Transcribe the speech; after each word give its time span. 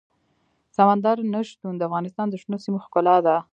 سمندر 0.75 1.17
نه 1.33 1.39
شتون 1.49 1.73
د 1.77 1.81
افغانستان 1.89 2.27
د 2.29 2.35
شنو 2.41 2.57
سیمو 2.65 2.83
ښکلا 2.85 3.15
ده. 3.25 3.35